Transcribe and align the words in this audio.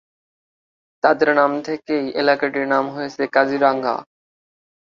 তাদের 1.03 1.29
নাম 1.35 1.51
থেকেই 1.61 2.05
এলাকাটির 2.21 2.65
নাম 2.67 2.85
হয়েছে 2.89 3.23
কাজিরাঙ্গা। 3.27 3.95